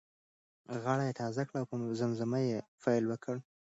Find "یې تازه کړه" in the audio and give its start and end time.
1.07-1.57